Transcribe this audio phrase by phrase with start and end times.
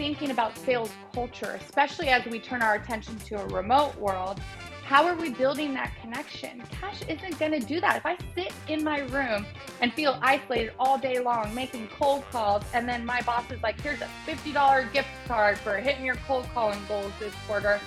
[0.00, 4.40] thinking about sales culture, especially as we turn our attention to a remote world?
[4.82, 6.62] How are we building that connection?
[6.70, 7.98] Cash isn't going to do that.
[7.98, 9.44] If I sit in my room
[9.82, 13.78] and feel isolated all day long making cold calls, and then my boss is like,
[13.82, 17.78] here's a $50 gift card for hitting your cold calling goals this quarter,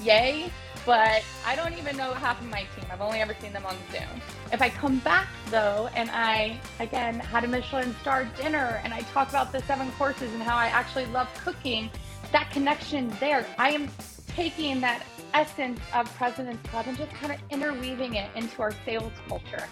[0.00, 0.50] yay.
[0.88, 2.86] But I don't even know half of my team.
[2.90, 4.22] I've only ever seen them on Zoom.
[4.50, 9.02] If I come back though, and I again had a Michelin star dinner and I
[9.12, 11.90] talk about the seven courses and how I actually love cooking,
[12.32, 13.44] that connection there.
[13.58, 13.90] I am
[14.28, 15.02] taking that
[15.34, 19.68] essence of President's Club and just kind of interweaving it into our sales culture.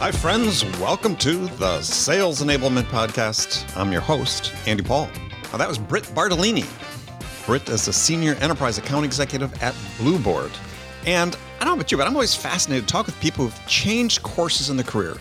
[0.00, 0.66] Hi, friends.
[0.78, 3.74] Welcome to the Sales Enablement Podcast.
[3.74, 5.08] I'm your host, Andy Paul.
[5.50, 6.66] Now, that was Britt Bartolini.
[7.46, 10.52] Britt is a senior enterprise account executive at Blueboard.
[11.06, 13.66] And I don't know about you, but I'm always fascinated to talk with people who've
[13.66, 15.16] changed courses in the career,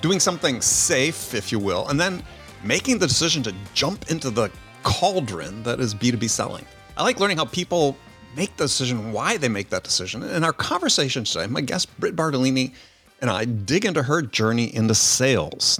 [0.00, 2.22] doing something safe, if you will, and then
[2.64, 4.50] making the decision to jump into the
[4.82, 6.64] cauldron that is B2B selling.
[6.96, 7.96] I like learning how people
[8.34, 10.22] make the decision, why they make that decision.
[10.22, 12.72] In our conversation today, my guest, Britt Bartolini,
[13.20, 15.78] and I dig into her journey into sales.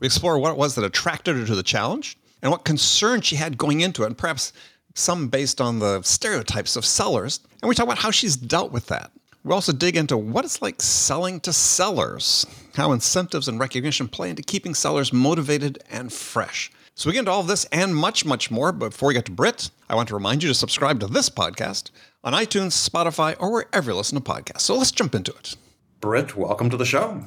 [0.00, 3.36] We explore what it was that attracted her to the challenge and what concerns she
[3.36, 4.54] had going into it, and perhaps
[4.94, 7.40] some based on the stereotypes of sellers.
[7.62, 9.10] And we talk about how she's dealt with that.
[9.42, 14.28] We also dig into what it's like selling to sellers, how incentives and recognition play
[14.30, 16.70] into keeping sellers motivated and fresh.
[16.94, 18.72] So we get into all of this and much, much more.
[18.72, 21.30] But before we get to Britt, I want to remind you to subscribe to this
[21.30, 21.90] podcast
[22.22, 24.62] on iTunes, Spotify, or wherever you listen to podcasts.
[24.62, 25.56] So let's jump into it.
[26.00, 27.24] Britt, welcome to the show.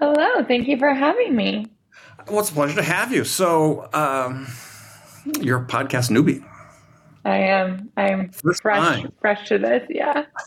[0.00, 0.44] Hello.
[0.44, 1.66] Thank you for having me.
[2.28, 3.24] Well, it's a pleasure to have you.
[3.24, 4.48] So, um,
[5.40, 6.44] you're a podcast newbie.
[7.24, 7.90] I am.
[7.96, 9.86] I'm fresh, fresh to this.
[9.88, 10.24] Yeah.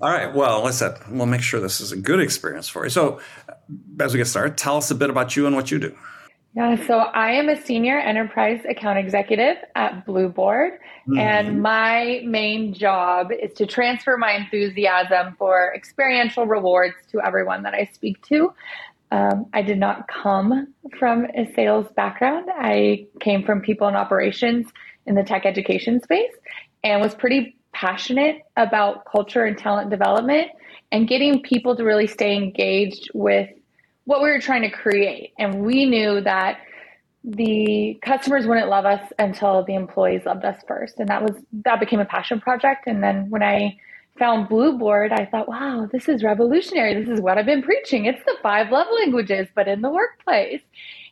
[0.00, 0.34] All right.
[0.34, 2.90] Well, listen, we'll make sure this is a good experience for you.
[2.90, 3.20] So,
[4.00, 5.96] as we get started, tell us a bit about you and what you do.
[6.56, 11.18] Yeah, so I am a senior enterprise account executive at Blueboard, mm-hmm.
[11.18, 17.74] and my main job is to transfer my enthusiasm for experiential rewards to everyone that
[17.74, 18.54] I speak to.
[19.10, 22.48] Um, I did not come from a sales background.
[22.50, 24.66] I came from people and operations
[25.06, 26.32] in the tech education space
[26.84, 30.48] and was pretty passionate about culture and talent development
[30.92, 33.48] and getting people to really stay engaged with
[34.04, 35.32] what we were trying to create.
[35.38, 36.58] And we knew that
[37.24, 40.98] the customers wouldn't love us until the employees loved us first.
[40.98, 41.32] And that was
[41.64, 42.86] that became a passion project.
[42.86, 43.76] And then when I
[44.16, 46.94] found Blueboard, I thought, wow, this is revolutionary.
[46.94, 48.06] This is what I've been preaching.
[48.06, 50.62] It's the five love languages, but in the workplace.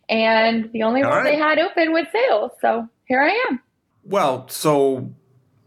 [0.08, 1.32] And the only All one right.
[1.32, 2.52] they had open was sales.
[2.60, 3.60] So here I am.
[4.04, 5.12] Well, so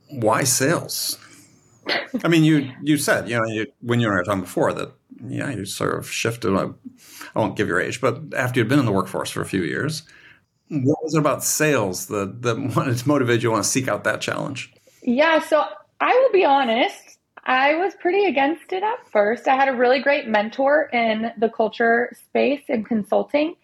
[0.09, 1.17] why sales?
[2.23, 4.91] I mean, you you said you know you, when you were talking before that
[5.25, 6.53] yeah you sort of shifted.
[6.53, 6.67] I,
[7.35, 9.63] I won't give your age, but after you'd been in the workforce for a few
[9.63, 10.03] years,
[10.69, 13.87] what was it about sales that that wanted to motivate you to want to seek
[13.87, 14.73] out that challenge?
[15.01, 15.63] Yeah, so
[15.99, 17.17] I will be honest.
[17.45, 19.47] I was pretty against it at first.
[19.47, 23.55] I had a really great mentor in the culture space and consulting.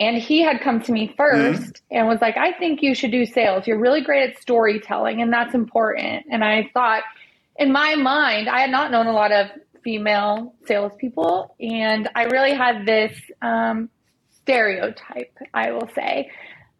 [0.00, 1.70] And he had come to me 1st mm-hmm.
[1.90, 3.66] and was like, I think you should do sales.
[3.66, 6.24] You're really great at storytelling, and that's important.
[6.30, 7.02] And I thought,
[7.56, 9.48] in my mind, I had not known a lot of
[9.84, 13.12] female salespeople, and I really had this
[13.42, 13.90] um,
[14.30, 16.30] stereotype, I will say,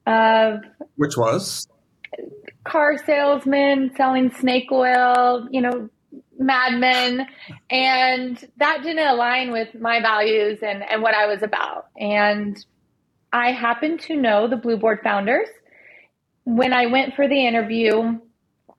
[0.07, 0.61] of
[0.97, 1.69] which was
[2.65, 5.89] car salesman selling snake oil, you know,
[6.39, 7.27] madmen,
[7.71, 12.57] and that didn't align with my values and and what I was about, and
[13.33, 15.49] I happen to know the Blueboard founders.
[16.45, 18.19] When I went for the interview,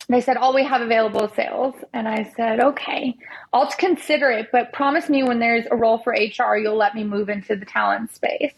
[0.10, 1.76] they said, All we have available is sales.
[1.94, 3.16] And I said, Okay,
[3.54, 7.04] I'll consider it, but promise me when there's a role for HR, you'll let me
[7.04, 8.54] move into the talent space.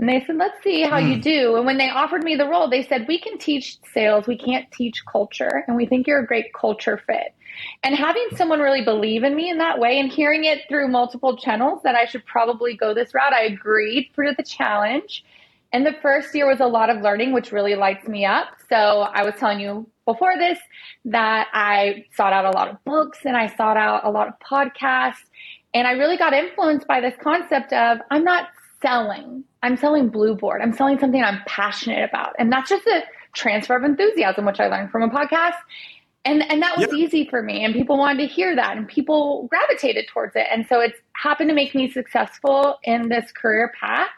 [0.00, 1.10] And they said, Let's see how mm.
[1.10, 1.20] you hmm.
[1.20, 1.56] do.
[1.56, 4.70] And when they offered me the role, they said, We can teach sales, we can't
[4.72, 5.62] teach culture.
[5.68, 7.34] And we think you're a great culture fit.
[7.82, 11.36] And having someone really believe in me in that way and hearing it through multiple
[11.36, 15.22] channels that I should probably go this route, I agreed for the challenge.
[15.70, 18.48] And the first year was a lot of learning, which really lights me up.
[18.70, 20.58] So I was telling you before this
[21.04, 24.34] that I sought out a lot of books and I sought out a lot of
[24.40, 25.26] podcasts.
[25.74, 28.48] And I really got influenced by this concept of I'm not
[28.80, 30.62] selling, I'm selling Blueboard.
[30.62, 32.34] I'm selling something I'm passionate about.
[32.38, 33.02] And that's just a
[33.34, 35.56] transfer of enthusiasm, which I learned from a podcast.
[36.24, 36.94] And and that was yep.
[36.94, 40.46] easy for me and people wanted to hear that and people gravitated towards it.
[40.50, 44.08] And so it's happened to make me successful in this career path.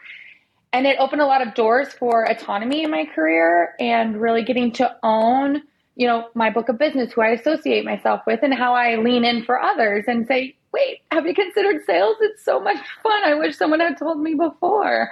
[0.73, 4.71] And it opened a lot of doors for autonomy in my career and really getting
[4.73, 5.61] to own,
[5.95, 9.23] you know, my book of business, who I associate myself with and how I lean
[9.25, 12.17] in for others and say, wait, have you considered sales?
[12.21, 13.23] It's so much fun.
[13.23, 15.11] I wish someone had told me before.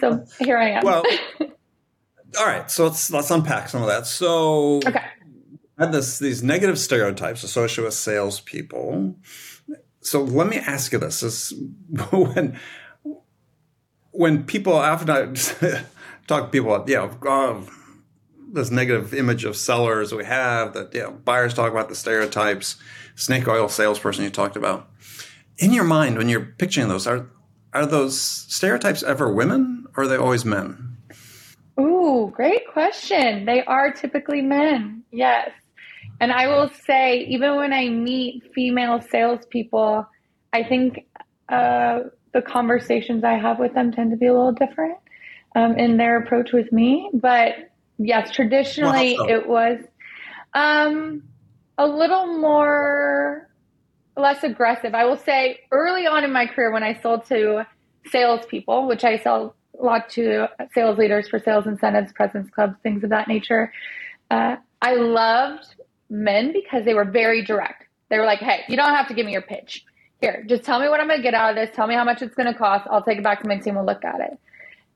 [0.00, 0.84] So here I am.
[0.84, 1.04] Well,
[2.38, 2.70] all right.
[2.70, 4.06] So let's let's unpack some of that.
[4.06, 5.04] So okay.
[5.78, 9.16] had this these negative stereotypes associated with salespeople.
[10.00, 11.52] So let me ask you this: is
[12.10, 12.58] when
[14.12, 15.26] when people often I
[16.26, 17.68] talk to people, you know, oh,
[18.56, 22.76] this negative image of sellers we have that you know, buyers talk about the stereotypes,
[23.14, 24.88] snake oil salesperson you talked about.
[25.58, 27.30] In your mind, when you're picturing those, are
[27.72, 30.96] are those stereotypes ever women or are they always men?
[31.78, 33.44] Ooh, great question.
[33.44, 35.02] They are typically men.
[35.12, 35.50] Yes.
[36.20, 40.06] And I will say, even when I meet female salespeople,
[40.52, 41.06] I think
[41.50, 44.96] uh, the conversations I have with them tend to be a little different
[45.54, 47.10] um, in their approach with me.
[47.12, 49.34] But yes, traditionally well, so?
[49.34, 49.78] it was
[50.54, 51.22] um,
[51.78, 53.48] a little more
[54.16, 54.94] less aggressive.
[54.94, 57.66] I will say early on in my career when I sold to
[58.10, 63.04] salespeople, which I sell a lot to sales leaders for sales incentives, presidents clubs, things
[63.04, 63.72] of that nature.
[64.30, 65.66] Uh, I loved
[66.08, 67.84] men because they were very direct.
[68.08, 69.84] They were like, hey, you don't have to give me your pitch.
[70.20, 71.74] Here, just tell me what I'm going to get out of this.
[71.76, 72.86] Tell me how much it's going to cost.
[72.90, 73.74] I'll take it back to my team.
[73.74, 74.38] We'll look at it.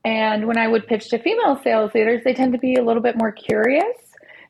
[0.03, 3.03] And when I would pitch to female sales leaders, they tend to be a little
[3.03, 3.97] bit more curious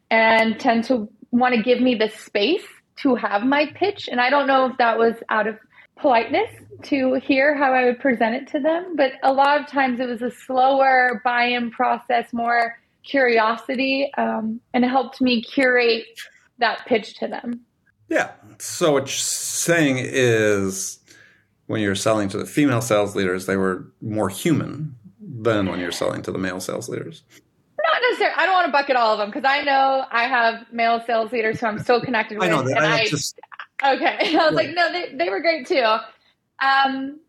[0.09, 2.65] and tend to want to give me the space
[2.97, 4.07] to have my pitch.
[4.09, 5.57] And I don't know if that was out of
[5.97, 6.49] politeness
[6.83, 10.07] to hear how I would present it to them, but a lot of times it
[10.07, 16.05] was a slower buy in process, more curiosity, um, and it helped me curate
[16.59, 17.61] that pitch to them.
[18.09, 18.31] Yeah.
[18.59, 20.99] So what you're saying is
[21.67, 24.95] when you're selling to the female sales leaders, they were more human
[25.41, 27.23] than when you're selling to the male sales leaders.
[27.83, 28.35] Not necessarily.
[28.37, 31.31] I don't want to bucket all of them because I know I have male sales
[31.31, 32.47] leaders who I'm still connected with.
[32.47, 32.77] I know that.
[32.77, 33.39] And I, I just
[33.83, 34.17] okay.
[34.37, 35.83] I was like, no, they they were great too.
[36.61, 37.19] Um,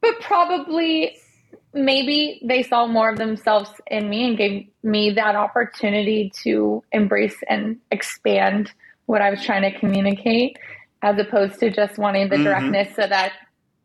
[0.00, 1.16] but probably
[1.72, 7.36] maybe they saw more of themselves in me and gave me that opportunity to embrace
[7.48, 8.72] and expand
[9.06, 10.58] what I was trying to communicate
[11.02, 12.44] as opposed to just wanting the mm-hmm.
[12.44, 13.32] directness so that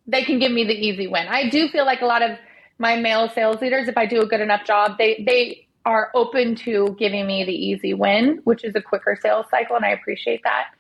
[0.08, 1.28] they can give me the easy win.
[1.28, 2.38] I do feel like a lot of
[2.80, 6.56] my male sales leaders, if I do a good enough job, they they are open
[6.56, 10.42] to giving me the easy win, which is a quicker sales cycle, and I appreciate
[10.44, 10.72] that.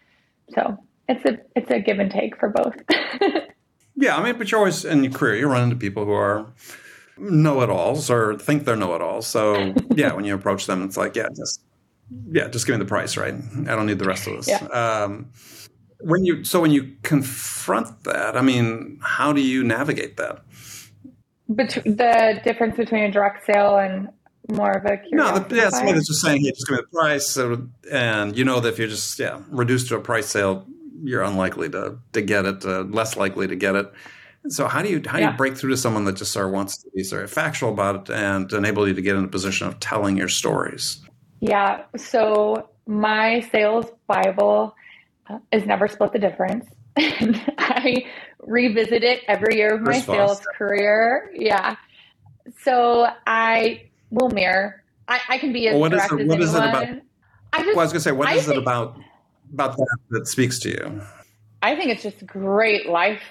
[0.53, 2.75] So it's a it's a give and take for both.
[3.95, 6.45] yeah, I mean, but you're always in your career, you run into people who are
[7.17, 9.27] know-it-alls or think they're know-it-alls.
[9.27, 11.61] So yeah, when you approach them, it's like, yeah, just
[12.31, 13.33] yeah, just give me the price, right?
[13.33, 14.47] I don't need the rest of this.
[14.47, 14.65] Yeah.
[14.67, 15.29] Um,
[15.99, 20.43] when you so when you confront that, I mean, how do you navigate that?
[21.55, 24.09] Bet- the difference between a direct sale and
[24.49, 26.97] more of a no, the, yeah, somebody that's just saying, "Hey, just give me the
[26.97, 30.65] price," so, and you know that if you're just yeah reduced to a price sale,
[31.03, 33.91] you're unlikely to to get it, uh, less likely to get it.
[34.49, 35.31] So how do you how do yeah.
[35.31, 37.71] you break through to someone that just sort of wants to be sort of factual
[37.71, 40.99] about it and enable you to get in a position of telling your stories?
[41.39, 41.83] Yeah.
[41.95, 44.75] So my sales Bible
[45.29, 46.65] uh, is never split the difference.
[46.97, 48.05] I
[48.45, 51.31] revisit it every year of my sales career.
[51.33, 51.75] Yeah.
[52.61, 54.83] So I will mirror.
[55.07, 56.83] I, I can be as well, what direct is it, what as is anyone.
[56.83, 57.03] It about,
[57.53, 58.97] I, just, well, I was going to say, what I is think, it about
[59.53, 61.01] about that that speaks to you?
[61.61, 63.21] I think it's just great life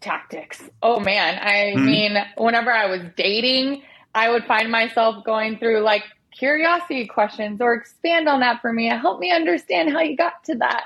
[0.00, 0.62] tactics.
[0.82, 1.84] Oh man, I mm-hmm.
[1.84, 3.82] mean, whenever I was dating,
[4.14, 8.86] I would find myself going through like curiosity questions or expand on that for me.
[8.86, 10.84] Help me understand how you got to that.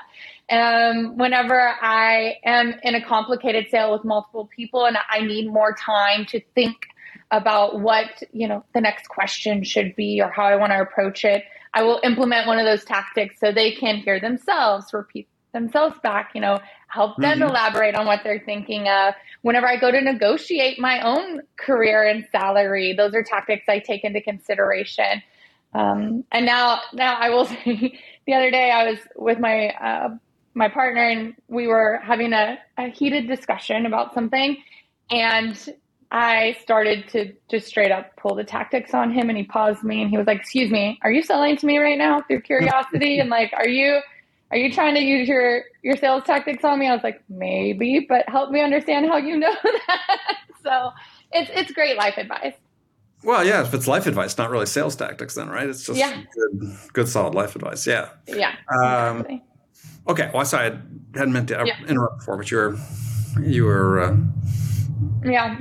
[0.49, 5.73] Um, whenever I am in a complicated sale with multiple people and I need more
[5.73, 6.75] time to think
[7.31, 11.25] about what, you know, the next question should be or how I want to approach
[11.25, 15.97] it, I will implement one of those tactics so they can hear themselves repeat themselves
[16.03, 16.59] back, you know,
[16.89, 17.49] help them mm-hmm.
[17.49, 19.15] elaborate on what they're thinking of.
[19.41, 24.03] Whenever I go to negotiate my own career and salary, those are tactics I take
[24.03, 25.23] into consideration.
[25.73, 30.09] Um, and now, now I will say, the other day I was with my uh,
[30.55, 34.57] my partner and we were having a, a heated discussion about something,
[35.11, 35.73] and
[36.11, 40.01] I started to just straight up pull the tactics on him, and he paused me
[40.01, 43.19] and he was like, "Excuse me, are you selling to me right now through curiosity?
[43.19, 43.99] and like, are you?"
[44.51, 46.87] Are you trying to use your your sales tactics on me?
[46.87, 50.37] I was like, maybe, but help me understand how you know that.
[50.63, 50.91] so
[51.31, 52.53] it's it's great life advice.
[53.25, 55.67] Well, yeah, if it's life advice, not really sales tactics, then, right?
[55.67, 56.21] It's just yeah.
[56.35, 57.87] good, good, solid life advice.
[57.87, 58.09] Yeah.
[58.27, 58.55] Yeah.
[58.69, 59.43] Um, exactly.
[60.07, 60.29] Okay.
[60.33, 61.79] Well, I sorry, I hadn't meant to yeah.
[61.87, 62.77] interrupt before, but you were,
[63.41, 64.01] you were.
[64.01, 64.17] Uh,
[65.23, 65.59] yeah.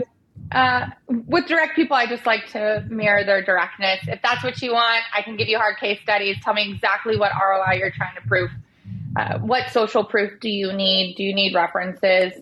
[0.52, 4.00] Uh, with direct people, I just like to mirror their directness.
[4.07, 6.37] If that's what you want, I can give you hard case studies.
[6.45, 8.50] Tell me exactly what ROI you're trying to prove.
[9.16, 11.16] Uh, what social proof do you need?
[11.16, 12.33] Do you need references?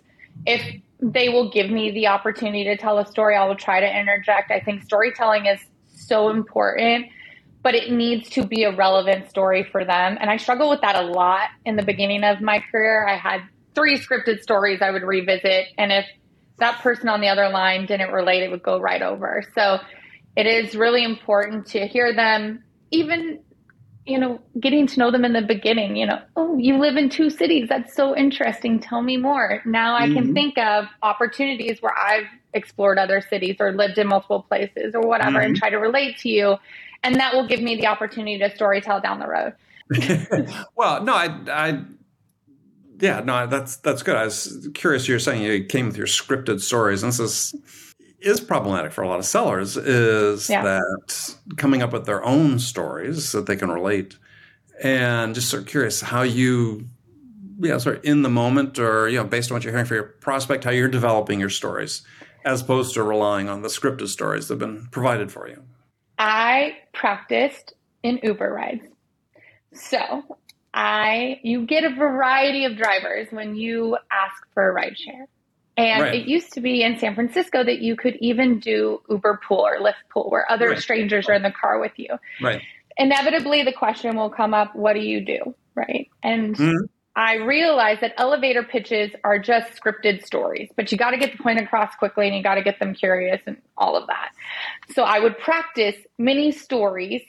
[0.47, 3.37] If they will give me the opportunity to tell a story.
[3.37, 4.51] I will try to interject.
[4.51, 5.59] I think storytelling is
[5.89, 7.07] so important,
[7.63, 10.19] but it needs to be a relevant story for them.
[10.21, 13.07] And I struggle with that a lot in the beginning of my career.
[13.07, 13.43] I had
[13.75, 15.69] three scripted stories I would revisit.
[15.79, 16.07] And if
[16.59, 19.45] that person on the other line didn't relate, it would go right over.
[19.55, 19.79] So
[20.37, 23.41] it is really important to hear them, even
[24.05, 27.09] you know, getting to know them in the beginning, you know, oh, you live in
[27.09, 27.69] two cities.
[27.69, 28.81] That's so interesting.
[28.81, 29.63] Tell me more.
[29.65, 30.15] Now I mm-hmm.
[30.15, 35.03] can think of opportunities where I've explored other cities or lived in multiple places or
[35.03, 35.51] whatever mm-hmm.
[35.51, 36.57] and try to relate to you.
[37.03, 39.55] And that will give me the opportunity to storytell down the road.
[40.77, 41.83] well, no, I, I,
[43.01, 44.17] yeah, no, that's, that's good.
[44.17, 45.09] I was curious.
[45.09, 47.55] You're saying you came with your scripted stories and this is,
[48.21, 50.63] is problematic for a lot of sellers is yeah.
[50.63, 54.17] that coming up with their own stories that they can relate
[54.83, 56.87] and just sort of curious how you
[57.61, 59.95] yeah sort of in the moment or you know based on what you're hearing for
[59.95, 62.03] your prospect how you're developing your stories
[62.45, 65.63] as opposed to relying on the scripted stories that have been provided for you
[66.23, 68.87] i practiced in uber rides
[69.73, 70.23] so
[70.73, 75.27] i you get a variety of drivers when you ask for a ride share
[75.77, 76.15] and right.
[76.15, 79.79] it used to be in San Francisco that you could even do Uber pool or
[79.79, 80.79] Lyft pool where other right.
[80.79, 82.11] strangers are in the car with you.
[82.43, 82.61] Right.
[82.99, 85.55] Inevitably, the question will come up what do you do?
[85.75, 86.11] Right.
[86.23, 86.85] And mm-hmm.
[87.15, 91.43] I realized that elevator pitches are just scripted stories, but you got to get the
[91.43, 94.31] point across quickly and you got to get them curious and all of that.
[94.95, 97.23] So I would practice mini stories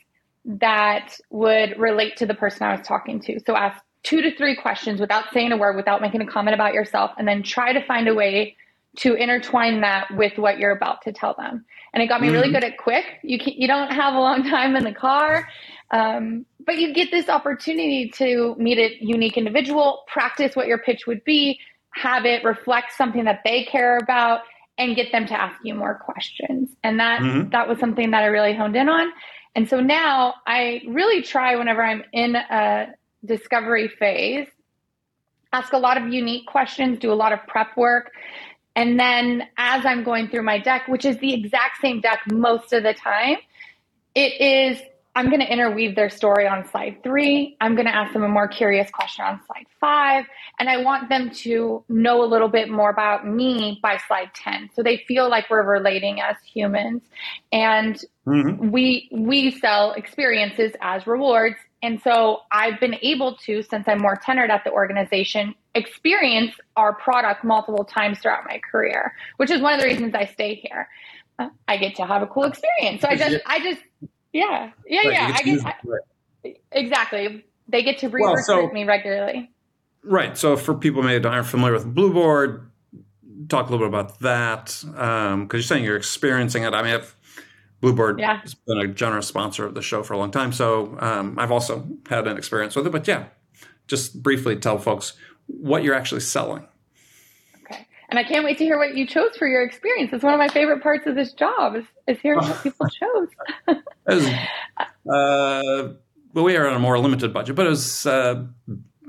[0.45, 3.39] that would relate to the person I was talking to.
[3.45, 6.73] So ask two to three questions without saying a word, without making a comment about
[6.73, 8.55] yourself, and then try to find a way
[8.95, 11.65] to intertwine that with what you're about to tell them.
[11.93, 12.35] And it got me mm-hmm.
[12.35, 13.05] really good at quick.
[13.23, 15.47] You can, you don't have a long time in the car,
[15.93, 21.05] um, but you get this opportunity to meet a unique individual, practice what your pitch
[21.05, 21.59] would be,
[21.91, 24.41] have it reflect something that they care about,
[24.79, 26.69] and get them to ask you more questions.
[26.83, 27.49] And that mm-hmm.
[27.51, 29.07] that was something that I really honed in on.
[29.55, 32.87] And so now I really try whenever I'm in a
[33.23, 34.47] discovery phase,
[35.53, 38.11] ask a lot of unique questions, do a lot of prep work.
[38.75, 42.73] And then as I'm going through my deck, which is the exact same deck most
[42.73, 43.37] of the time,
[44.15, 44.81] it is
[45.15, 47.55] I'm going to interweave their story on slide three.
[47.61, 50.25] I'm going to ask them a more curious question on slide five.
[50.57, 54.71] And I want them to know a little bit more about me by slide 10.
[54.75, 57.03] So they feel like we're relating as humans.
[57.51, 58.71] And mm-hmm.
[58.71, 61.57] we, we sell experiences as rewards.
[61.83, 66.93] And so I've been able to, since I'm more tenured at the organization, experience our
[66.93, 70.87] product multiple times throughout my career, which is one of the reasons I stay here.
[71.37, 73.01] Uh, I get to have a cool experience.
[73.01, 73.81] So I just, I just,
[74.33, 75.35] yeah, yeah, right, yeah.
[75.37, 75.65] I get,
[76.43, 77.45] I, exactly.
[77.67, 79.51] They get to re well, so, me regularly.
[80.03, 80.37] Right.
[80.37, 82.65] So for people maybe aren't familiar with Blueboard,
[83.47, 86.73] talk a little bit about that because um, you're saying you're experiencing it.
[86.73, 87.15] I mean, I've,
[87.81, 88.39] Blueboard yeah.
[88.41, 91.51] has been a generous sponsor of the show for a long time, so um, I've
[91.51, 92.91] also had an experience with it.
[92.91, 93.25] But yeah,
[93.87, 95.13] just briefly tell folks
[95.47, 96.65] what you're actually selling.
[98.13, 100.13] And I can't wait to hear what you chose for your experience.
[100.13, 103.27] It's one of my favorite parts of this job is, is hearing what people chose.
[104.05, 104.27] was,
[105.11, 105.93] uh,
[106.31, 108.45] well, we are on a more limited budget, but it was uh,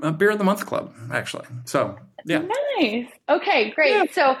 [0.01, 1.45] a beer of the month club, actually.
[1.65, 2.45] So, yeah.
[2.79, 3.05] Nice.
[3.29, 3.91] Okay, great.
[3.91, 4.05] Yeah.
[4.11, 4.37] So,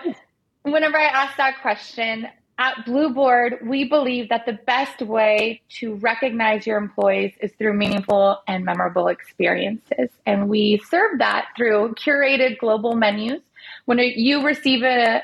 [0.63, 6.65] whenever I ask that question, at Blueboard, we believe that the best way to recognize
[6.65, 10.09] your employees is through meaningful and memorable experiences.
[10.25, 13.41] And we serve that through curated global menus
[13.85, 15.23] when you receive a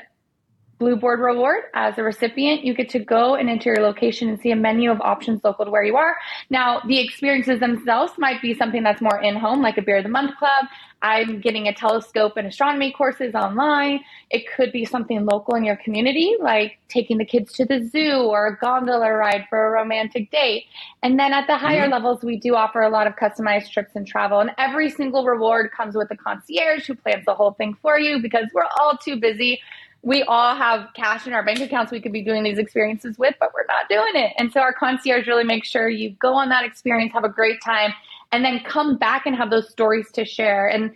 [0.82, 4.50] Blueboard reward as a recipient, you get to go and enter your location and see
[4.50, 6.16] a menu of options local to where you are.
[6.50, 10.02] Now, the experiences themselves might be something that's more in home, like a Beer of
[10.02, 10.66] the Month Club.
[11.00, 14.00] I'm getting a telescope and astronomy courses online.
[14.30, 18.24] It could be something local in your community, like taking the kids to the zoo
[18.24, 20.64] or a gondola ride for a romantic date.
[21.02, 21.92] And then at the higher mm-hmm.
[21.92, 24.40] levels, we do offer a lot of customized trips and travel.
[24.40, 28.20] And every single reward comes with a concierge who plans the whole thing for you
[28.20, 29.60] because we're all too busy
[30.02, 33.34] we all have cash in our bank accounts we could be doing these experiences with,
[33.38, 34.32] but we're not doing it.
[34.36, 37.62] And so our concierge really makes sure you go on that experience, have a great
[37.62, 37.92] time,
[38.32, 40.66] and then come back and have those stories to share.
[40.66, 40.92] And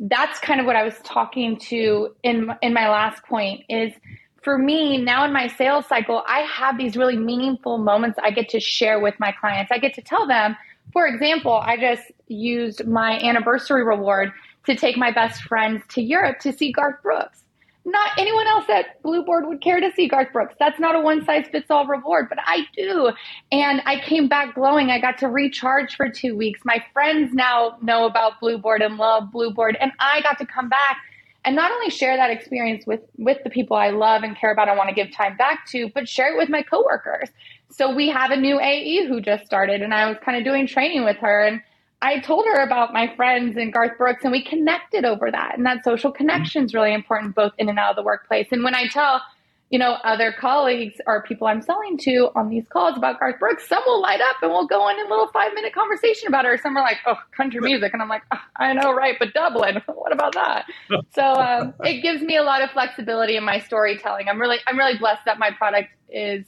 [0.00, 3.92] that's kind of what I was talking to in in my last point is
[4.42, 8.48] for me now in my sales cycle, I have these really meaningful moments I get
[8.50, 9.70] to share with my clients.
[9.70, 10.56] I get to tell them,
[10.92, 14.32] for example, I just used my anniversary reward
[14.66, 17.44] to take my best friends to Europe to see Garth Brooks
[17.90, 20.54] not anyone else at Blueboard would care to see Garth Brooks.
[20.58, 23.12] That's not a one size fits all reward, but I do.
[23.50, 24.90] And I came back glowing.
[24.90, 26.60] I got to recharge for two weeks.
[26.64, 29.76] My friends now know about Blueboard and love Blueboard.
[29.80, 30.98] And I got to come back
[31.44, 34.68] and not only share that experience with with the people I love and care about
[34.68, 37.30] and want to give time back to, but share it with my coworkers.
[37.70, 40.66] So we have a new AE who just started, and I was kind of doing
[40.66, 41.62] training with her, and
[42.00, 45.56] I told her about my friends and Garth Brooks, and we connected over that.
[45.56, 48.48] And that social connection is really important, both in and out of the workplace.
[48.52, 49.20] And when I tell
[49.70, 53.68] you know, other colleagues or people I'm selling to on these calls about Garth Brooks,
[53.68, 56.48] some will light up and we'll go in a little five minute conversation about it.
[56.48, 57.92] Or some are like, oh, country music.
[57.92, 59.16] And I'm like, oh, I know, right.
[59.18, 60.66] But Dublin, what about that?
[61.14, 64.28] so um, it gives me a lot of flexibility in my storytelling.
[64.28, 66.46] I'm really, I'm really blessed that my product is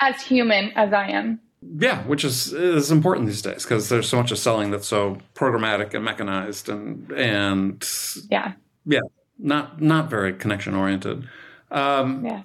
[0.00, 1.40] as human as I am.
[1.62, 5.18] Yeah, which is is important these days because there's so much of selling that's so
[5.34, 7.86] programmatic and mechanized and and
[8.30, 8.52] yeah
[8.86, 9.00] yeah
[9.38, 11.28] not not very connection oriented.
[11.70, 12.42] Um, yeah.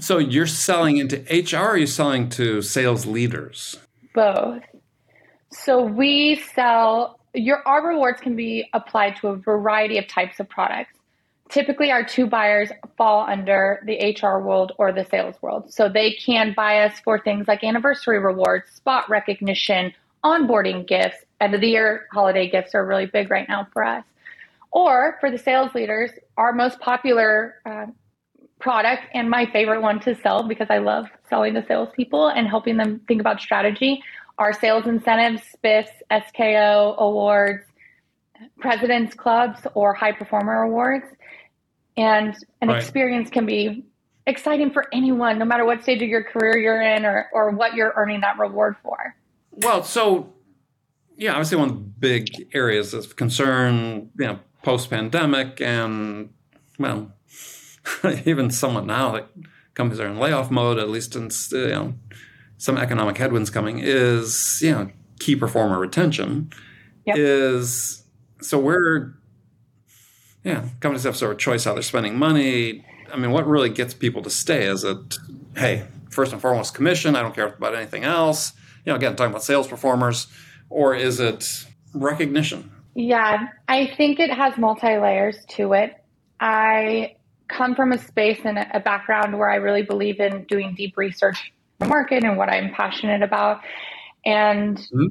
[0.00, 3.78] So you're selling into HR or are you selling to sales leaders?
[4.14, 4.62] Both.
[5.50, 10.48] So we sell your our rewards can be applied to a variety of types of
[10.48, 10.97] products.
[11.48, 15.72] Typically our two buyers fall under the HR world or the sales world.
[15.72, 21.54] So they can buy us for things like anniversary rewards, spot recognition, onboarding gifts, end
[21.54, 24.04] of the year holiday gifts are really big right now for us.
[24.70, 27.86] Or for the sales leaders, our most popular uh,
[28.58, 32.76] product and my favorite one to sell because I love selling to salespeople and helping
[32.76, 34.02] them think about strategy
[34.38, 37.64] are sales incentives, SPIFs, SKO awards,
[38.60, 41.06] president's clubs, or high performer awards.
[41.98, 42.80] And an right.
[42.80, 43.84] experience can be
[44.26, 47.74] exciting for anyone, no matter what stage of your career you're in or, or what
[47.74, 49.14] you're earning that reward for.
[49.50, 50.32] Well, so
[51.16, 56.30] yeah, obviously one of the big areas of concern, you know, post pandemic and
[56.78, 57.12] well,
[58.24, 59.28] even somewhat now that
[59.74, 61.94] companies are in layoff mode, at least in you know,
[62.56, 66.48] some economic headwinds coming, is you know key performer retention
[67.04, 67.16] yep.
[67.18, 68.04] is
[68.40, 69.12] so we're
[70.48, 72.84] yeah companies have sort of choice how they're spending money.
[73.12, 75.16] I mean, what really gets people to stay is it
[75.56, 77.16] hey first and foremost commission.
[77.16, 78.52] I don't care about anything else.
[78.84, 80.26] You know, again talking about sales performers,
[80.70, 82.70] or is it recognition?
[82.94, 85.94] Yeah, I think it has multi layers to it.
[86.40, 87.16] I
[87.48, 91.52] come from a space and a background where I really believe in doing deep research
[91.80, 93.60] in the market and what I'm passionate about.
[94.24, 95.06] And mm-hmm.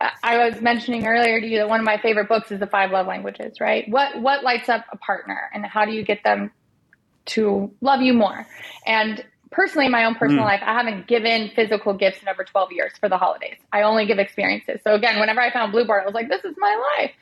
[0.00, 2.90] I was mentioning earlier to you that one of my favorite books is The Five
[2.90, 3.88] Love Languages, right?
[3.88, 6.50] What what lights up a partner and how do you get them
[7.26, 8.46] to love you more?
[8.84, 10.48] And personally in my own personal mm.
[10.48, 13.56] life, I haven't given physical gifts in over 12 years for the holidays.
[13.72, 14.80] I only give experiences.
[14.84, 17.12] So again, whenever I found Blueboard, I was like, this is my life.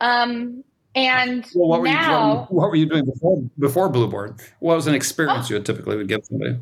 [0.00, 0.64] Um,
[0.94, 4.40] and well, what were now, you doing, what were you doing before before Blueboard?
[4.60, 6.58] What was an experience oh, you would typically would give somebody?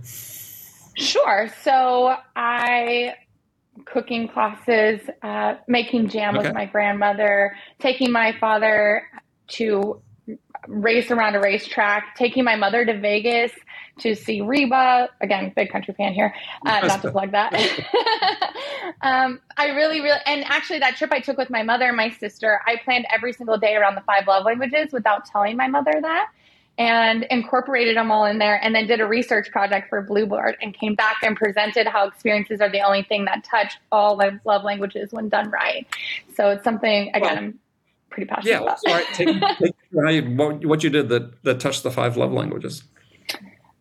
[0.96, 1.48] Sure.
[1.62, 3.14] So I
[3.84, 6.46] cooking classes, uh, making jam okay.
[6.46, 9.06] with my grandmother, taking my father
[9.48, 10.00] to
[10.68, 13.52] race around a racetrack, taking my mother to Vegas
[13.98, 15.08] to see Reba.
[15.20, 16.34] Again, big country fan here.
[16.64, 17.52] Uh, not to plug that.
[19.02, 22.10] um, I really, really, and actually, that trip I took with my mother and my
[22.10, 25.92] sister, I planned every single day around the five love languages without telling my mother
[26.00, 26.28] that.
[26.80, 30.72] And incorporated them all in there, and then did a research project for Blueboard, and
[30.72, 34.64] came back and presented how experiences are the only thing that touch all the love
[34.64, 35.86] languages when done right.
[36.34, 37.22] So it's something again.
[37.22, 37.58] Well, I'm
[38.08, 38.78] pretty passionate yeah, about.
[38.86, 42.82] Yeah, take, take you, what, what you did that that touched the five love languages.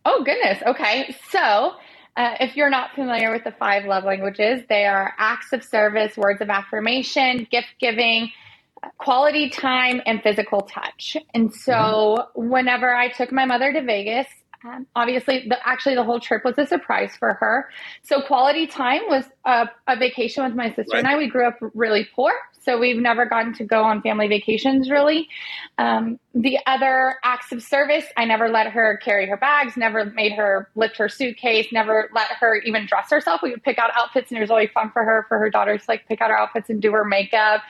[0.04, 0.62] Oh, goodness.
[0.66, 1.14] Okay.
[1.30, 1.74] So,
[2.16, 6.16] uh, if you're not familiar with the five love languages, they are acts of service,
[6.16, 8.32] words of affirmation, gift giving,
[8.98, 11.16] quality time, and physical touch.
[11.34, 12.48] And so, mm-hmm.
[12.48, 14.26] whenever I took my mother to Vegas,
[14.64, 17.70] um, obviously, the, actually, the whole trip was a surprise for her.
[18.02, 20.98] So, quality time was a, a vacation with my sister right.
[20.98, 21.16] and I.
[21.16, 25.28] We grew up really poor, so we've never gotten to go on family vacations really.
[25.78, 30.32] Um, the other acts of service, I never let her carry her bags, never made
[30.32, 33.40] her lift her suitcase, never let her even dress herself.
[33.42, 35.82] We would pick out outfits, and it was always fun for her, for her daughters,
[35.88, 37.62] like pick out her outfits and do her makeup.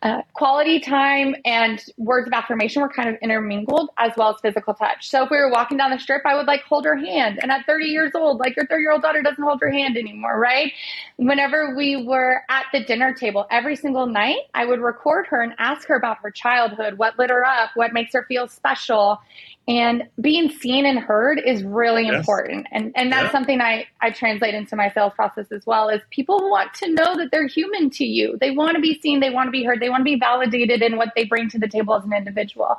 [0.00, 4.72] Uh, quality time and words of affirmation were kind of intermingled, as well as physical
[4.72, 5.10] touch.
[5.10, 7.40] So if we were walking down the strip, I would like hold her hand.
[7.42, 9.98] And at 30 years old, like your 30 year old daughter doesn't hold your hand
[9.98, 10.72] anymore, right?
[11.16, 15.54] Whenever we were at the dinner table, every single night, I would record her and
[15.58, 19.20] ask her about her childhood, what lit her up, what makes her feel special.
[19.66, 22.14] And being seen and heard is really yes.
[22.14, 22.66] important.
[22.72, 23.32] And and that's yeah.
[23.32, 27.16] something I, I translate into my sales process as well is people want to know
[27.16, 28.38] that they're human to you.
[28.40, 30.80] They want to be seen, they want to be heard, they want to be validated
[30.80, 32.76] in what they bring to the table as an individual.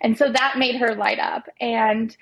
[0.00, 1.48] And so that made her light up.
[1.60, 2.16] And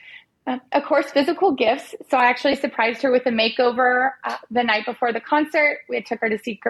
[0.47, 1.95] uh, of course, physical gifts.
[2.11, 5.79] So I actually surprised her with a makeover uh, the night before the concert.
[5.89, 6.61] We took her to see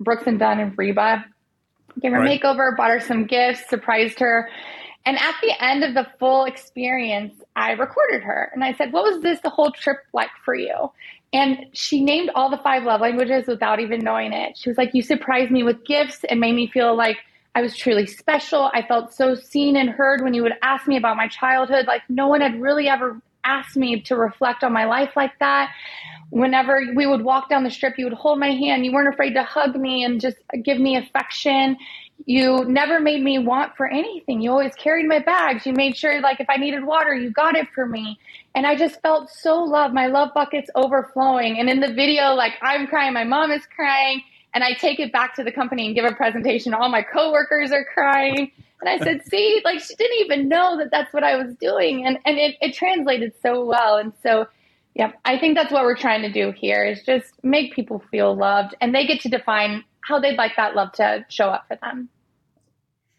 [0.00, 1.24] Brooks and Dunn and Reba.
[2.00, 2.40] Gave her right.
[2.40, 4.48] a makeover, bought her some gifts, surprised her
[5.06, 9.04] And at the end of the full experience, I recorded her and I said, What
[9.04, 10.90] was this the whole trip like for you?
[11.32, 14.58] And she named all the five love languages without even knowing it.
[14.58, 17.18] She was like, You surprised me with gifts and made me feel like
[17.54, 18.70] I was truly special.
[18.74, 21.86] I felt so seen and heard when you would ask me about my childhood.
[21.86, 25.70] Like, no one had really ever asked me to reflect on my life like that.
[26.30, 28.84] Whenever we would walk down the strip, you would hold my hand.
[28.84, 31.76] You weren't afraid to hug me and just give me affection.
[32.24, 34.40] You never made me want for anything.
[34.40, 35.66] You always carried my bags.
[35.66, 38.18] You made sure, like, if I needed water, you got it for me.
[38.54, 39.94] And I just felt so loved.
[39.94, 41.60] My love bucket's overflowing.
[41.60, 44.22] And in the video, like, I'm crying, my mom is crying.
[44.54, 46.72] And I take it back to the company and give a presentation.
[46.72, 48.50] All my coworkers are crying.
[48.80, 52.06] And I said, see, like she didn't even know that that's what I was doing.
[52.06, 53.96] And, and it, it translated so well.
[53.96, 54.46] And so,
[54.94, 58.36] yeah, I think that's what we're trying to do here is just make people feel
[58.36, 61.76] loved and they get to define how they'd like that love to show up for
[61.82, 62.08] them.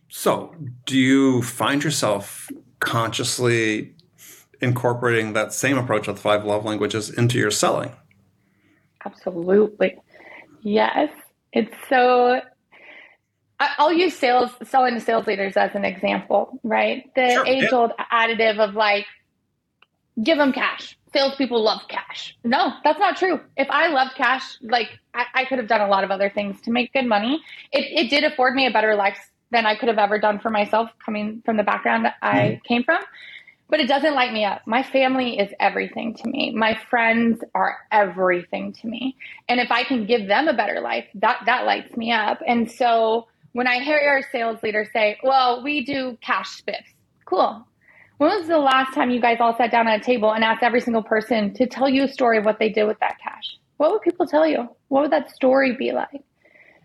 [0.10, 3.94] So, do you find yourself consciously
[4.62, 7.92] incorporating that same approach with five love languages into your selling?
[9.06, 9.98] Absolutely.
[10.62, 11.10] Yes.
[11.52, 12.42] It's so
[13.60, 17.04] I'll use sales, selling to sales leaders as an example, right?
[17.16, 18.06] The sure, age old yeah.
[18.12, 19.06] additive of like,
[20.22, 20.98] give them cash.
[21.14, 22.38] Salespeople love cash.
[22.44, 23.40] No, that's not true.
[23.56, 26.62] If I loved cash, like I, I, could have done a lot of other things
[26.62, 27.42] to make good money.
[27.72, 29.18] It, it did afford me a better life
[29.52, 32.84] than I could have ever done for myself coming from the background I mm came
[32.84, 33.02] from.
[33.70, 34.62] But it doesn't light me up.
[34.66, 36.52] My family is everything to me.
[36.52, 39.18] My friends are everything to me.
[39.50, 42.40] And if I can give them a better life, that, that lights me up.
[42.48, 46.94] And so, when I hear our sales leaders say, well, we do cash spiffs,
[47.26, 47.68] cool.
[48.18, 50.64] When was the last time you guys all sat down at a table and asked
[50.64, 53.58] every single person to tell you a story of what they did with that cash?
[53.78, 54.68] What would people tell you?
[54.88, 56.24] What would that story be like?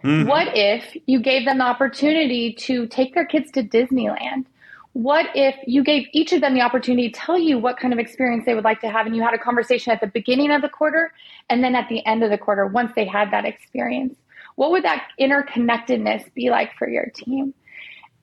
[0.05, 0.29] Mm-hmm.
[0.29, 4.45] What if you gave them the opportunity to take their kids to Disneyland?
[4.93, 7.99] What if you gave each of them the opportunity to tell you what kind of
[7.99, 10.61] experience they would like to have and you had a conversation at the beginning of
[10.61, 11.13] the quarter
[11.49, 14.15] and then at the end of the quarter once they had that experience?
[14.57, 17.55] What would that interconnectedness be like for your team?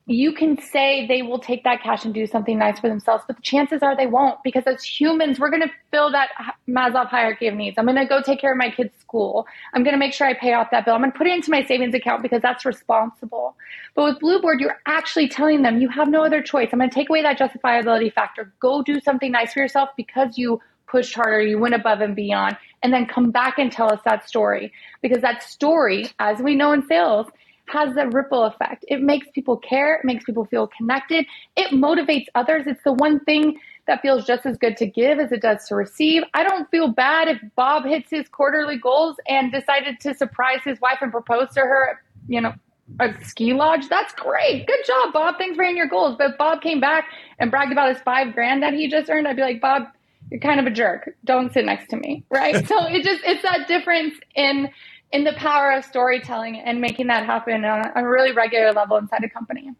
[0.06, 3.36] You can say they will take that cash and do something nice for themselves, but
[3.36, 6.30] the chances are they won't because as humans, we're going to fill that
[6.68, 7.78] Maslow hierarchy of needs.
[7.78, 9.46] I'm going to go take care of my kid's school.
[9.72, 10.94] I'm going to make sure I pay off that bill.
[10.94, 13.54] I'm going to put it into my savings account because that's responsible.
[13.94, 16.70] But with Blueboard, you're actually telling them you have no other choice.
[16.72, 18.52] I'm going to take away that justifiability factor.
[18.58, 20.60] Go do something nice for yourself because you
[20.90, 24.28] pushed harder, you went above and beyond, and then come back and tell us that
[24.28, 24.72] story.
[25.02, 27.26] Because that story, as we know in sales,
[27.68, 28.84] has a ripple effect.
[28.88, 31.24] It makes people care, it makes people feel connected,
[31.56, 32.66] it motivates others.
[32.66, 35.74] It's the one thing that feels just as good to give as it does to
[35.74, 36.22] receive.
[36.34, 40.80] I don't feel bad if Bob hits his quarterly goals and decided to surprise his
[40.80, 42.54] wife and propose to her, you know,
[42.98, 43.88] a ski lodge.
[43.88, 44.66] That's great.
[44.66, 45.36] Good job, Bob.
[45.38, 46.16] Thanks for hitting your goals.
[46.18, 47.06] But Bob came back
[47.38, 49.28] and bragged about his five grand that he just earned.
[49.28, 49.84] I'd be like, Bob,
[50.30, 51.10] you're kind of a jerk.
[51.24, 52.66] Don't sit next to me, right?
[52.66, 54.70] so it just it's that difference in
[55.12, 59.24] in the power of storytelling and making that happen on a really regular level inside
[59.24, 59.72] a company.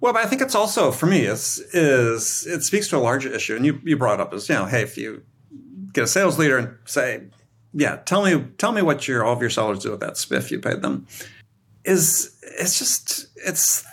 [0.00, 3.32] Well, but I think it's also for me is is it speaks to a larger
[3.32, 5.22] issue, and you you brought up is you know, hey, if you
[5.92, 7.22] get a sales leader and say,
[7.72, 10.50] yeah, tell me tell me what your all of your sellers do with that spiff
[10.50, 11.06] you paid them,
[11.84, 13.84] is it's just it's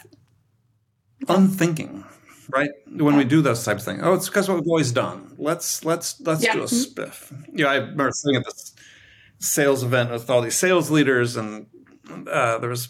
[1.27, 2.03] unthinking
[2.49, 2.71] right?
[2.91, 4.01] When we do those types of things.
[4.03, 5.35] Oh, it's because what we've always done.
[5.37, 6.53] Let's let's let's yeah.
[6.53, 7.01] do a mm-hmm.
[7.01, 7.47] spiff.
[7.53, 8.73] Yeah, I remember sitting at this
[9.39, 11.67] sales event with all these sales leaders, and
[12.29, 12.89] uh, there was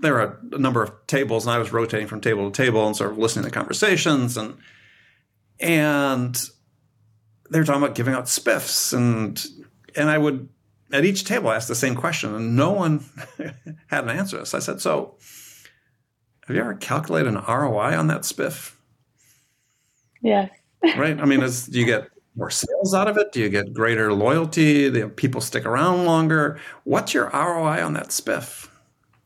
[0.00, 2.86] there were a, a number of tables, and I was rotating from table to table
[2.86, 4.58] and sort of listening to conversations, and
[5.58, 6.40] and
[7.50, 9.44] they were talking about giving out spiffs, and
[9.96, 10.48] and I would
[10.92, 13.04] at each table ask the same question, and no one
[13.88, 14.44] had an answer.
[14.44, 15.16] So I said, "So,
[16.46, 18.74] have you ever calculated an ROI on that spiff?"
[20.22, 20.50] Yes.
[20.82, 21.18] right.
[21.20, 23.32] I mean, do you get more sales out of it?
[23.32, 24.90] Do you get greater loyalty?
[24.90, 26.58] Do people stick around longer?
[26.84, 28.68] What's your ROI on that spiff?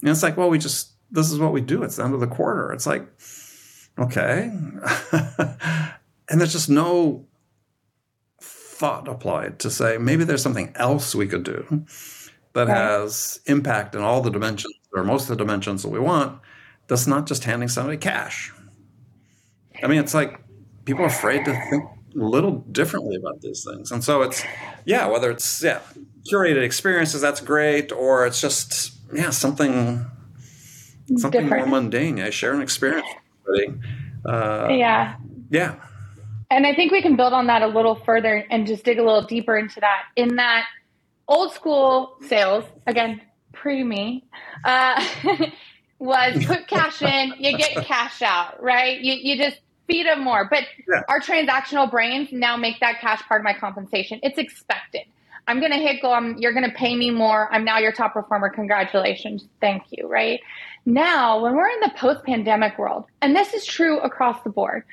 [0.01, 1.83] And it's like, well, we just, this is what we do.
[1.83, 2.73] It's the end of the quarter.
[2.73, 3.07] It's like,
[3.99, 4.51] okay.
[6.29, 7.27] and there's just no
[8.41, 11.87] thought applied to say maybe there's something else we could do
[12.55, 12.77] that right.
[12.77, 16.41] has impact in all the dimensions or most of the dimensions that we want
[16.89, 18.53] that's not just handing somebody cash.
[19.83, 20.41] I mean, it's like
[20.85, 23.91] people are afraid to think a little differently about these things.
[23.91, 24.45] And so it's,
[24.85, 25.81] yeah, whether it's, yeah,
[26.31, 30.07] curated experiences, that's great, or it's just, yeah, something,
[31.17, 31.69] something Different.
[31.69, 32.21] more mundane.
[32.21, 33.07] I share an experience.
[34.27, 35.17] Uh, yeah.
[35.51, 35.75] Yeah.
[36.51, 39.03] And I think we can build on that a little further and just dig a
[39.03, 40.05] little deeper into that.
[40.17, 40.67] In that
[41.27, 43.21] old school sales, again,
[43.53, 44.25] pre me,
[44.65, 45.05] uh,
[45.99, 49.01] was put cash in, you get cash out, right?
[49.01, 50.47] You, you just feed them more.
[50.49, 51.03] But yeah.
[51.09, 54.21] our transactional brains now make that cash part of my compensation.
[54.23, 55.03] It's expected.
[55.47, 56.13] I'm going to hit go.
[56.13, 57.53] I'm, you're going to pay me more.
[57.53, 58.49] I'm now your top performer.
[58.49, 59.45] Congratulations.
[59.61, 60.09] Thank you.
[60.09, 60.41] Right
[60.87, 64.85] now, when we're in the post pandemic world, and this is true across the board,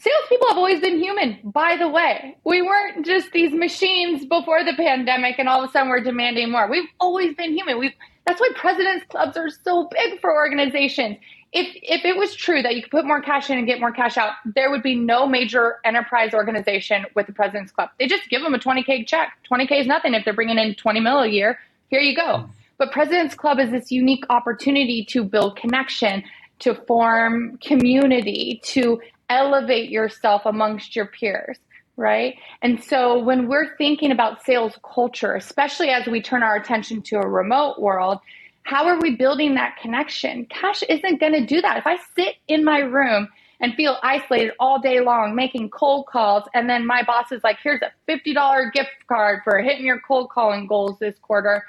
[0.00, 1.38] salespeople have always been human.
[1.44, 5.72] By the way, we weren't just these machines before the pandemic, and all of a
[5.72, 6.68] sudden we're demanding more.
[6.68, 7.78] We've always been human.
[7.78, 7.92] We've
[8.26, 11.18] that's why presidents clubs are so big for organizations.
[11.52, 13.92] If if it was true that you could put more cash in and get more
[13.92, 17.90] cash out, there would be no major enterprise organization with the president's club.
[17.98, 19.32] They just give them a 20k check.
[19.50, 21.58] 20k is nothing if they're bringing in 20 mil a year.
[21.88, 22.48] Here you go.
[22.78, 26.24] But President's Club is this unique opportunity to build connection,
[26.60, 31.58] to form community, to elevate yourself amongst your peers
[32.00, 32.38] right?
[32.62, 37.16] And so when we're thinking about sales culture, especially as we turn our attention to
[37.16, 38.20] a remote world,
[38.62, 40.46] how are we building that connection?
[40.46, 41.76] Cash isn't going to do that.
[41.76, 43.28] If I sit in my room
[43.60, 47.58] and feel isolated all day long making cold calls, and then my boss is like,
[47.62, 51.64] here's a $50 gift card for hitting your cold calling goals this quarter,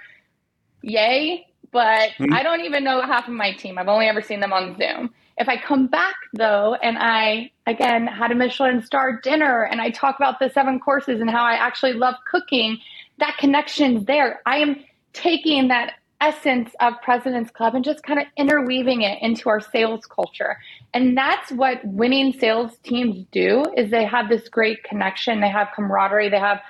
[0.82, 1.45] yay.
[1.74, 2.34] But mm-hmm.
[2.34, 3.78] I don't even know half of my team.
[3.78, 5.13] I've only ever seen them on Zoom.
[5.41, 9.89] If I come back though, and I again had a Michelin star dinner and I
[9.89, 12.77] talk about the seven courses and how I actually love cooking,
[13.17, 14.41] that connection's there.
[14.45, 19.49] I am taking that essence of President's Club and just kind of interweaving it into
[19.49, 20.60] our sales culture.
[20.93, 25.69] And that's what winning sales teams do is they have this great connection, they have
[25.75, 26.62] camaraderie, they have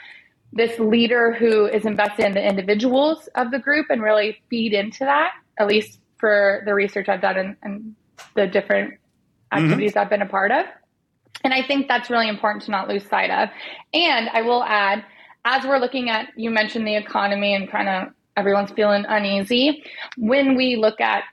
[0.53, 4.99] this leader who is invested in the individuals of the group and really feed into
[4.99, 7.95] that, at least for the research I've done and, and
[8.35, 8.95] the different
[9.51, 9.99] activities mm-hmm.
[9.99, 10.65] I've been a part of.
[11.43, 13.49] And I think that's really important to not lose sight of.
[13.93, 15.03] And I will add,
[15.45, 19.83] as we're looking at, you mentioned the economy and kind of everyone's feeling uneasy.
[20.17, 21.23] When we look at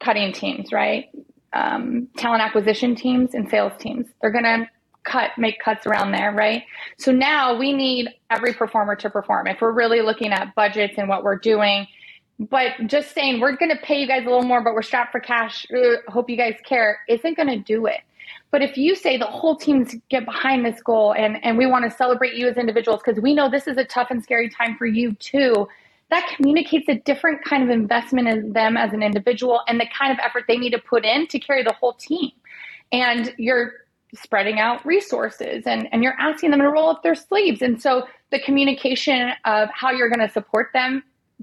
[0.00, 1.08] cutting teams, right?
[1.52, 4.68] Um, talent acquisition teams and sales teams, they're going to
[5.04, 6.64] cut, make cuts around there, right?
[6.98, 9.46] So now we need every performer to perform.
[9.46, 11.86] If we're really looking at budgets and what we're doing,
[12.38, 15.12] but just saying we're going to pay you guys a little more, but we're strapped
[15.12, 15.66] for cash.
[16.08, 18.00] Hope you guys care isn't going to do it.
[18.50, 21.90] But if you say the whole team's get behind this goal and, and we want
[21.90, 24.76] to celebrate you as individuals because we know this is a tough and scary time
[24.76, 25.68] for you too,
[26.10, 30.12] that communicates a different kind of investment in them as an individual and the kind
[30.12, 32.30] of effort they need to put in to carry the whole team.
[32.92, 33.72] And you're
[34.14, 37.60] spreading out resources and, and you're asking them to roll up their sleeves.
[37.60, 41.02] And so the communication of how you're going to support them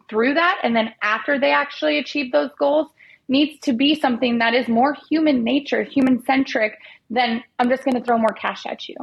[0.09, 2.87] through that and then after they actually achieve those goals
[3.27, 6.77] needs to be something that is more human nature, human centric
[7.09, 8.95] than I'm just going to throw more cash at you.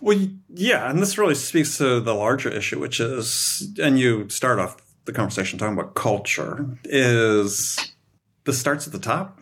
[0.00, 4.58] Well, yeah, and this really speaks to the larger issue, which is, and you start
[4.58, 7.78] off the conversation talking about culture, is
[8.44, 9.40] this starts at the top.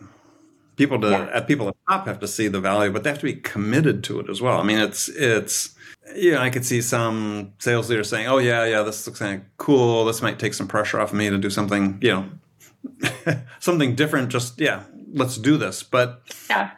[0.77, 1.29] People to yeah.
[1.33, 3.35] at people at the top have to see the value, but they have to be
[3.35, 4.59] committed to it as well.
[4.59, 5.75] I mean, it's it's
[6.15, 9.57] yeah, I could see some sales leaders saying, "Oh yeah, yeah, this looks kind of
[9.57, 10.05] cool.
[10.05, 14.29] This might take some pressure off of me to do something, you know, something different.
[14.29, 16.71] Just yeah, let's do this." But yeah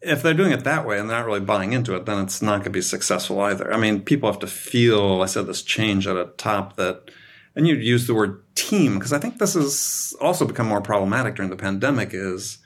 [0.00, 2.40] if they're doing it that way and they're not really buying into it, then it's
[2.40, 3.72] not going to be successful either.
[3.72, 7.10] I mean, people have to feel, I said, this change at a top that,
[7.56, 11.34] and you use the word team, because I think this has also become more problematic
[11.34, 12.58] during the pandemic is,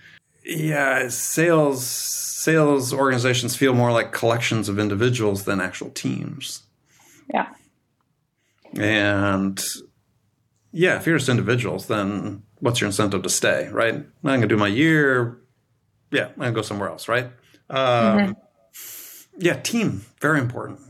[0.45, 6.63] yeah, sales, sales organizations feel more like collections of individuals than actual teams.
[7.33, 7.49] Yeah.
[8.79, 9.63] And
[10.73, 13.95] yeah, if you're just individuals, then what's your incentive to stay, right?
[13.95, 15.43] I'm going to do my year,
[16.13, 17.27] yeah, I'm gonna go somewhere else, right?
[17.71, 18.33] Um, mm-hmm.
[19.39, 20.81] Yeah, team very important.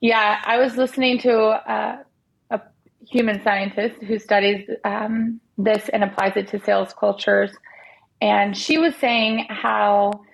[0.00, 2.02] Yeah, I was listening to uh,
[2.50, 2.60] a
[3.08, 7.50] human scientist who studies um, this and applies it to sales cultures,
[8.24, 10.24] and she was saying how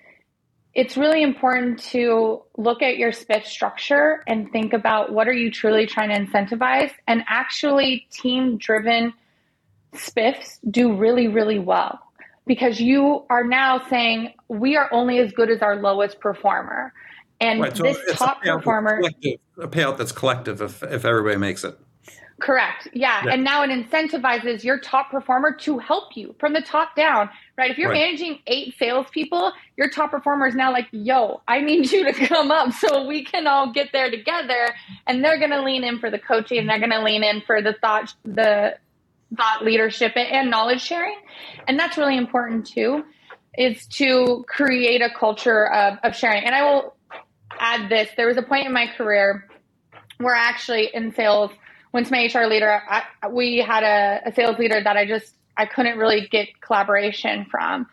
[0.73, 5.51] it's really important to look at your spiff structure and think about what are you
[5.51, 9.13] truly trying to incentivize and actually team driven
[9.93, 11.99] spiffs do really really well
[12.47, 16.93] because you are now saying we are only as good as our lowest performer.
[17.39, 19.01] And right, so this top a performer,
[19.59, 21.77] a payout that's collective if, if everybody makes it.
[22.41, 22.87] Correct.
[22.93, 23.23] Yeah.
[23.25, 23.33] yeah.
[23.33, 27.29] And now it incentivizes your top performer to help you from the top down,
[27.61, 27.71] right?
[27.71, 28.01] If you're right.
[28.05, 32.51] managing eight salespeople, your top performer is now like, yo, I need you to come
[32.51, 34.73] up so we can all get there together.
[35.05, 37.41] And they're going to lean in for the coaching and they're going to lean in
[37.41, 38.77] for the thought, the
[39.37, 41.17] thought leadership and knowledge sharing.
[41.67, 43.03] And that's really important too,
[43.55, 46.43] is to create a culture of, of sharing.
[46.43, 46.95] And I will
[47.59, 49.47] add this there was a point in my career
[50.17, 51.51] where actually in sales,
[51.93, 55.33] went to my HR leader, I, we had a, a sales leader that I just,
[55.61, 57.87] I couldn't really get collaboration from.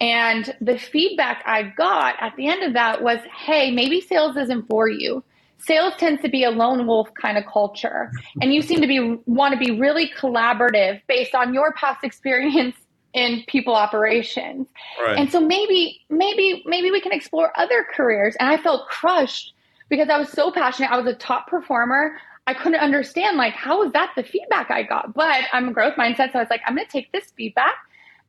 [0.00, 4.68] And the feedback I got at the end of that was, hey, maybe sales isn't
[4.68, 5.24] for you.
[5.58, 8.12] Sales tends to be a lone wolf kind of culture.
[8.40, 12.76] And you seem to be want to be really collaborative based on your past experience
[13.12, 14.68] in people operations.
[15.02, 15.18] Right.
[15.18, 18.36] And so maybe, maybe, maybe we can explore other careers.
[18.38, 19.54] And I felt crushed
[19.88, 20.92] because I was so passionate.
[20.92, 22.18] I was a top performer.
[22.48, 25.12] I couldn't understand like how was that the feedback I got?
[25.12, 27.74] But I'm a growth mindset, so I was like, I'm going to take this feedback,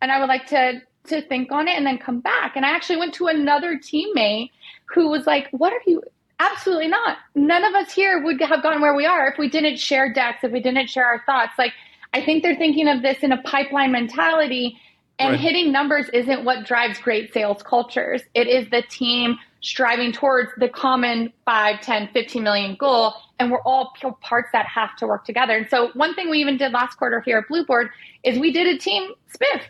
[0.01, 2.57] and I would like to to think on it and then come back.
[2.57, 4.49] And I actually went to another teammate
[4.93, 6.03] who was like, What are you?
[6.37, 7.17] Absolutely not.
[7.33, 10.43] None of us here would have gone where we are if we didn't share decks,
[10.43, 11.53] if we didn't share our thoughts.
[11.57, 11.71] Like,
[12.13, 14.77] I think they're thinking of this in a pipeline mentality.
[15.19, 15.39] And right.
[15.39, 18.21] hitting numbers isn't what drives great sales cultures.
[18.33, 23.13] It is the team striving towards the common 5, 10, 15 million goal.
[23.37, 25.57] And we're all parts that have to work together.
[25.57, 27.89] And so, one thing we even did last quarter here at Blueboard
[28.23, 29.61] is we did a team spiff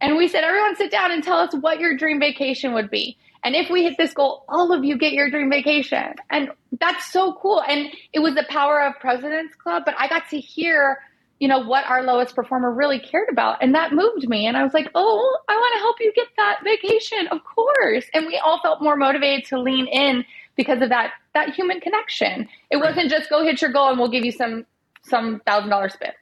[0.00, 3.16] and we said, everyone sit down and tell us what your dream vacation would be.
[3.44, 6.14] And if we hit this goal, all of you get your dream vacation.
[6.30, 7.62] And that's so cool.
[7.62, 10.98] And it was the power of President's Club, but I got to hear,
[11.38, 13.62] you know, what our lowest performer really cared about.
[13.62, 14.46] And that moved me.
[14.46, 17.28] And I was like, oh, I want to help you get that vacation.
[17.28, 18.06] Of course.
[18.12, 20.24] And we all felt more motivated to lean in
[20.56, 22.48] because of that that human connection.
[22.70, 24.66] It wasn't just go hit your goal and we'll give you some
[25.02, 26.12] some thousand dollar spiff.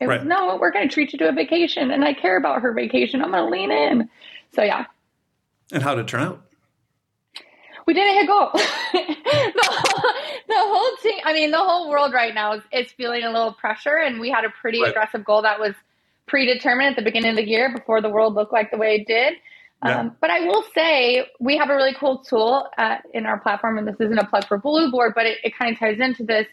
[0.00, 0.20] It right.
[0.20, 2.72] was, no, we're going to treat you to a vacation and I care about her
[2.72, 3.22] vacation.
[3.22, 4.08] I'm going to lean in.
[4.52, 4.86] So, yeah.
[5.72, 6.42] And how did it turn out?
[7.86, 8.50] We didn't hit goal.
[8.54, 10.12] the, whole,
[10.48, 13.52] the whole team, I mean, the whole world right now is, is feeling a little
[13.52, 13.96] pressure.
[13.96, 14.90] And we had a pretty right.
[14.90, 15.74] aggressive goal that was
[16.26, 19.06] predetermined at the beginning of the year before the world looked like the way it
[19.06, 19.34] did.
[19.84, 20.00] Yeah.
[20.00, 23.76] Um, but I will say we have a really cool tool uh, in our platform,
[23.76, 26.46] and this isn't a plug for Blueboard, but it, it kind of ties into this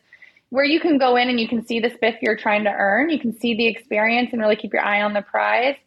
[0.49, 3.09] where you can go in and you can see the spiff you're trying to earn.
[3.09, 5.77] You can see the experience and really keep your eye on the prize.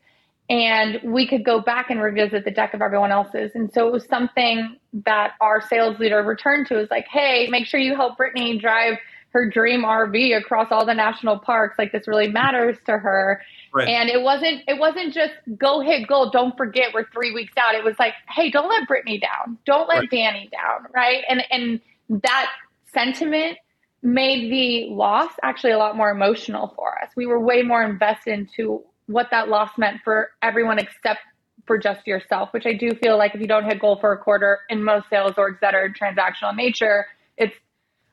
[0.48, 3.52] And we could go back and revisit the deck of everyone else's.
[3.54, 7.66] And so it was something that our sales leader returned to is like, hey, make
[7.66, 8.98] sure you help Brittany drive
[9.35, 11.76] her dream RV across all the national parks.
[11.76, 13.42] Like this really matters to her.
[13.72, 13.88] Right.
[13.88, 16.30] And it wasn't it wasn't just go hit goal.
[16.30, 17.74] Don't forget we're three weeks out.
[17.74, 19.59] It was like, hey, don't let Brittany down.
[19.66, 20.11] Don't let right.
[20.11, 20.87] Danny down.
[20.94, 21.24] Right.
[21.28, 21.80] And and
[22.22, 22.50] that
[22.92, 23.59] sentiment
[24.04, 27.11] made the loss actually a lot more emotional for us.
[27.16, 31.20] We were way more invested into what that loss meant for everyone except
[31.66, 34.18] for just yourself, which I do feel like if you don't hit goal for a
[34.18, 37.55] quarter in most sales orgs that are transactional in nature, it's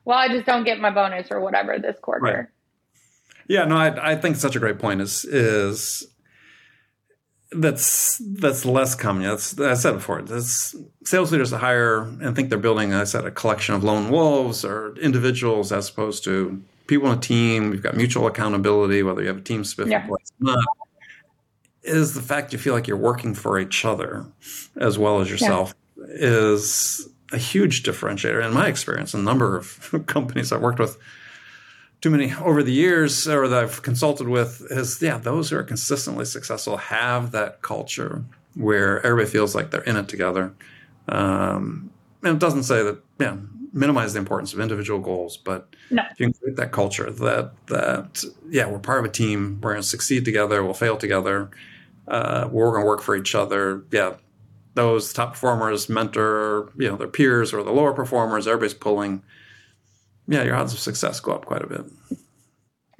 [0.04, 2.24] well, I just don't get my bonus or whatever this quarter.
[2.24, 2.46] Right.
[3.48, 6.06] Yeah, no, I, I think such a great point is is
[7.50, 9.24] that's that's less common.
[9.24, 10.22] That's I said before.
[10.22, 14.10] That's sales leaders to hire and think they're building, I said, a collection of lone
[14.10, 17.70] wolves or individuals as opposed to people in a team.
[17.70, 20.08] We've got mutual accountability, whether you have a team specific yeah.
[20.08, 20.64] or not.
[21.82, 24.24] Is the fact you feel like you're working for each other
[24.76, 26.04] as well as yourself yeah.
[26.08, 29.14] is a huge differentiator in my experience.
[29.14, 30.98] A number of companies I've worked with
[32.00, 35.62] too many over the years or that I've consulted with is yeah, those who are
[35.62, 40.52] consistently successful have that culture where everybody feels like they're in it together.
[41.08, 41.90] Um,
[42.22, 43.36] and it doesn't say that yeah,
[43.72, 46.02] minimize the importance of individual goals, but no.
[46.10, 49.72] if you can create that culture that that yeah, we're part of a team, we're
[49.72, 51.50] going to succeed together, we'll fail together,
[52.08, 53.84] uh, we're going to work for each other.
[53.90, 54.14] Yeah,
[54.74, 58.46] those top performers mentor you know their peers or the lower performers.
[58.46, 59.22] Everybody's pulling
[60.28, 61.84] yeah, your odds of success go up quite a bit.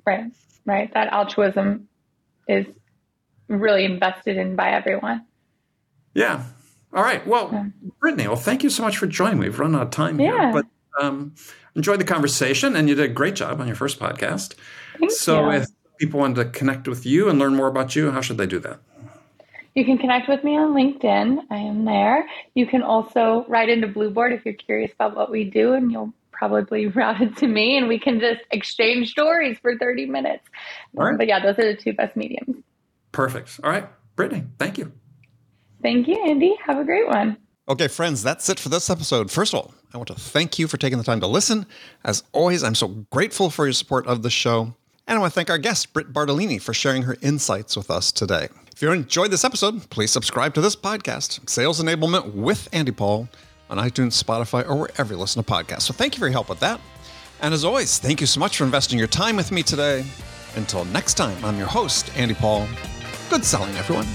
[0.04, 0.24] Right,
[0.66, 0.92] right.
[0.94, 1.88] That altruism
[2.48, 2.66] is
[3.48, 5.24] really invested in by everyone.
[6.14, 6.44] Yeah.
[6.92, 7.26] All right.
[7.26, 7.66] Well, yeah.
[8.00, 9.38] Brittany, well, thank you so much for joining.
[9.38, 10.52] We've run out of time yeah.
[10.52, 10.66] here, but
[11.02, 11.34] um,
[11.74, 14.54] enjoyed the conversation, and you did a great job on your first podcast.
[14.98, 15.58] Thank so, you.
[15.58, 18.46] if people wanted to connect with you and learn more about you, how should they
[18.46, 18.80] do that?
[19.74, 21.38] You can connect with me on LinkedIn.
[21.50, 22.26] I am there.
[22.54, 26.12] You can also write into Blueboard if you're curious about what we do, and you'll
[26.42, 30.44] probably routed to me and we can just exchange stories for 30 minutes.
[30.98, 31.16] All right.
[31.16, 32.56] But yeah, those are the two best mediums.
[33.12, 33.60] Perfect.
[33.62, 33.88] All right.
[34.16, 34.92] Brittany, thank you.
[35.82, 36.56] Thank you, Andy.
[36.66, 37.36] Have a great one.
[37.68, 39.30] Okay, friends, that's it for this episode.
[39.30, 41.64] First of all, I want to thank you for taking the time to listen.
[42.04, 44.74] As always, I'm so grateful for your support of the show.
[45.06, 48.12] And I want to thank our guest, Britt Bartolini, for sharing her insights with us
[48.12, 48.48] today.
[48.72, 53.28] If you enjoyed this episode, please subscribe to this podcast, Sales Enablement with Andy Paul
[53.68, 55.82] on iTunes, Spotify, or wherever you listen to podcasts.
[55.82, 56.80] So thank you for your help with that.
[57.40, 60.04] And as always, thank you so much for investing your time with me today.
[60.54, 62.68] Until next time, I'm your host, Andy Paul.
[63.30, 64.06] Good selling, everyone.